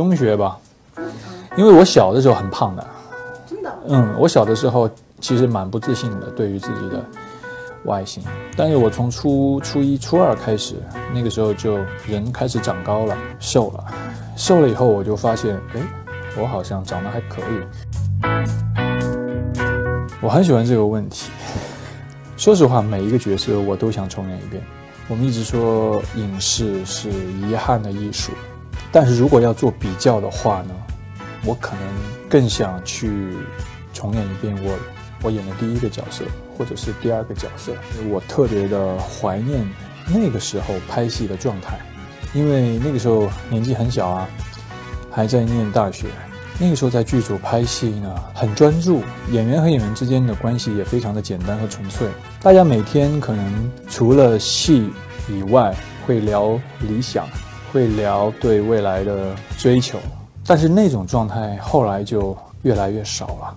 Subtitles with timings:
[0.00, 0.58] 中学吧，
[1.58, 2.86] 因为我小的时候很胖的，
[3.46, 4.88] 真的，嗯，我小的时候
[5.20, 7.04] 其实蛮不自信的，对于自己的
[7.84, 8.22] 外形。
[8.56, 10.76] 但是我从初初一、初二开始，
[11.12, 11.76] 那个时候就
[12.06, 13.84] 人开始长高了，瘦了，
[14.36, 15.82] 瘦了以后我就发现，哎，
[16.40, 18.24] 我好像长得还可以。
[20.22, 21.30] 我很喜欢这个问题。
[22.38, 24.62] 说实话，每一个角色我都想重演一遍。
[25.08, 28.32] 我们一直说影视是遗憾的艺术，
[28.92, 30.74] 但是如果要做比较的话呢，
[31.44, 31.82] 我可能
[32.28, 33.10] 更想去
[33.92, 34.78] 重演一遍我
[35.22, 36.24] 我演的第一个角色，
[36.56, 37.72] 或者是第二个角色。
[38.08, 39.64] 我特别的怀念
[40.08, 41.78] 那个时候拍戏的状态，
[42.34, 44.28] 因为那个时候年纪很小啊，
[45.10, 46.08] 还在念大学。
[46.62, 52.06] 那个时候在剧组拍戏呢，很专注，演员和演员之间的关系也非常的简单和纯粹。
[52.42, 54.90] 大家每天可能除了戏
[55.26, 55.74] 以外，
[56.06, 57.26] 会聊理想，
[57.72, 59.98] 会聊对未来的追求，
[60.46, 63.56] 但是那种状态后来就越来越少了。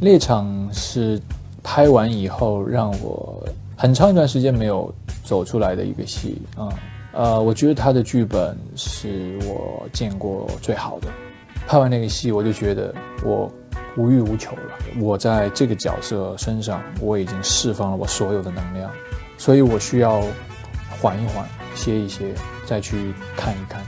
[0.00, 1.20] 猎场是
[1.62, 3.46] 拍完以后让我
[3.76, 4.92] 很长一段时间没有
[5.24, 6.68] 走出来的一个戏啊。
[7.12, 11.08] 呃，我觉得他的剧本是我见过最好的。
[11.66, 13.50] 拍完那个戏，我就觉得我
[13.96, 14.62] 无欲无求了。
[15.00, 18.90] 我在这个角色身上，我已经释放了我所有的能量，
[19.36, 20.22] 所以我需要
[21.00, 22.34] 缓一缓，歇一歇，
[22.66, 23.80] 再去看一看。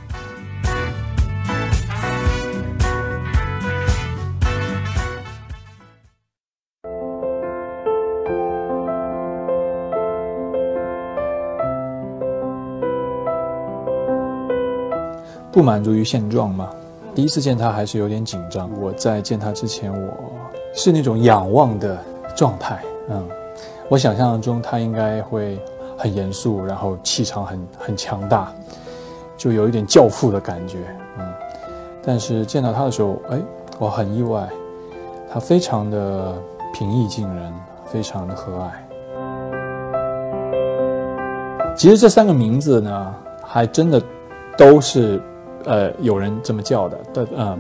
[15.53, 16.71] 不满足于现状嘛？
[17.15, 18.71] 第一次见他还是有点紧张。
[18.81, 20.33] 我在见他之前，我
[20.75, 22.03] 是那种仰望的
[22.35, 22.83] 状态。
[23.11, 23.29] 嗯，
[23.91, 25.61] 我想象中他应该会
[25.97, 28.53] 很严肃，然后气场很很强大，
[29.37, 30.79] 就有一点教父的感觉。
[31.19, 31.27] 嗯，
[32.03, 33.39] 但是见到他的时候，哎，
[33.79, 34.49] 我很意外，
[35.33, 36.35] 他非常的
[36.73, 37.53] 平易近人，
[37.87, 38.71] 非常的和蔼。
[41.77, 44.03] 其实这三个名字呢，还真的
[44.57, 45.23] 都是。
[45.65, 47.57] 呃，有人这么叫的，但嗯，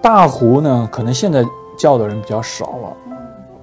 [0.00, 1.44] 大胡呢，可能现在
[1.76, 2.96] 叫的人比较少了。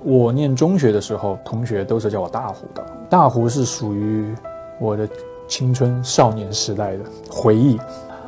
[0.07, 2.81] 我念中学的时候，同学都是叫我大胡的。
[3.09, 4.33] 大胡是属于
[4.79, 5.05] 我的
[5.49, 7.77] 青春少年时代的回忆。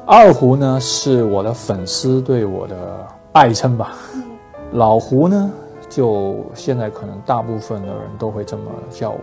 [0.06, 3.94] 二胡呢，是我的粉丝对我的爱称吧。
[4.74, 5.50] 老胡呢，
[5.88, 9.20] 就现在可能大部分的人都会这么叫我。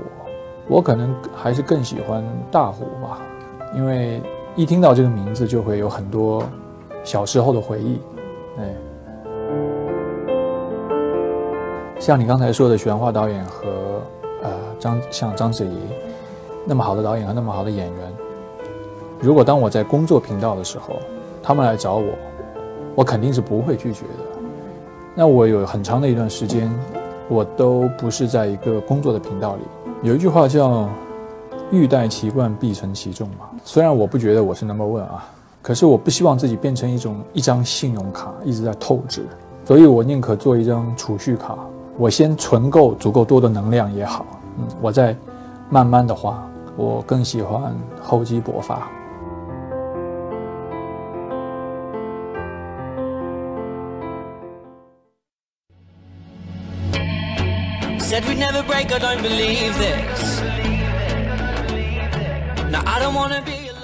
[0.67, 3.21] 我可能还是更喜欢大胡吧，
[3.75, 4.23] 因为。
[4.59, 6.43] 一听到这个名字，就会有很多
[7.05, 8.01] 小时候的回忆。
[8.59, 8.75] 哎，
[12.07, 14.01] 像你刚才说的，徐华导演和
[14.41, 15.77] 呃张像章子怡
[16.65, 18.13] 那么好的导演和那么好的演员，
[19.19, 21.01] 如果当我在工作频道的时候，
[21.43, 22.05] 他们来找我，
[22.95, 24.41] 我肯定是不会拒绝的。
[25.17, 26.73] 那我有很长的一段时间，
[27.29, 29.63] 我都不是在一个工作的频道里。
[30.05, 30.89] 有一句话叫。
[31.73, 33.51] 欲戴其冠，必承其重嘛。
[33.65, 35.29] 虽然我不觉得我是 number one 啊，
[35.61, 39.27] 可是我不希望自己变成一种一张信用卡，一直在透支。
[39.65, 41.59] 所以我宁可做一张储蓄卡，
[41.99, 44.25] 我先存够足够多的能量也好，
[44.59, 45.17] 嗯，我再
[45.71, 46.43] 慢慢的花。
[46.77, 48.87] 我更喜欢厚积薄发。
[57.99, 60.43] Said we'd never break, I don't believe this.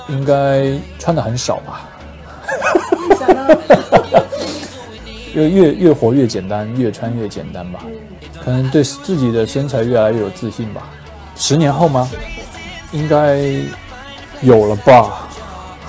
[0.08, 1.88] 应该穿的很少吧？
[5.34, 7.80] 越越越活越简单，越穿越简单吧？
[8.44, 10.82] 可能对自己的身材越来越有自信吧？
[11.36, 12.10] 十年后吗？
[12.92, 13.38] 应该
[14.42, 15.28] 有了吧？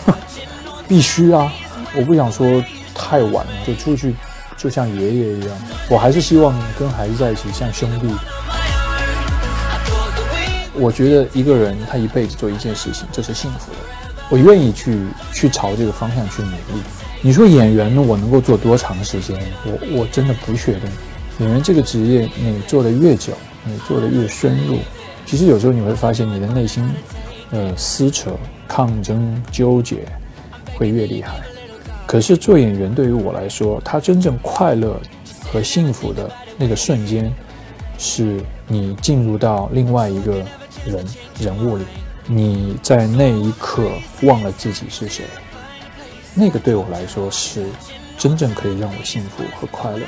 [0.88, 1.52] 必须啊！
[1.96, 2.64] 我不想说
[2.96, 4.16] 太晚了就出去，
[4.56, 5.50] 就像爷爷一样。
[5.90, 8.08] 我还是希望跟孩子在一起，像兄弟。
[10.76, 13.78] 我觉得一个人他一辈子做一件事情，这是幸福的。
[14.30, 14.98] 我愿意去
[15.32, 16.84] 去朝这个方向去努力。
[17.22, 18.02] 你说演员呢？
[18.02, 19.38] 我能够做多长时间？
[19.66, 20.82] 我我真的不确定。
[21.40, 23.34] 演员这个职业，你做的越久，
[23.64, 24.78] 你做的越深入，
[25.26, 26.90] 其实有时候你会发现你的内心，
[27.52, 28.32] 呃，撕扯、
[28.68, 30.06] 抗争、纠结
[30.76, 31.42] 会越厉害。
[32.06, 35.00] 可是做演员对于我来说，他真正快乐
[35.52, 37.34] 和幸福的那个瞬间，
[37.98, 40.44] 是你进入到另外一个。
[40.86, 41.06] 人
[41.40, 41.86] 人物里，
[42.26, 43.92] 你在那一刻
[44.22, 45.26] 忘了自己是谁，
[46.34, 47.66] 那个对我来说是
[48.18, 50.02] 真正可以让我幸福和快乐。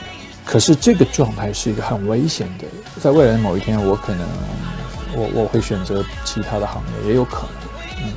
[0.45, 2.65] 可是这个状态是一个很危险的，
[3.01, 4.27] 在未来的某一天，我可能
[5.13, 8.05] 我我会选择其他的行业，也有可能。
[8.05, 8.13] 嗯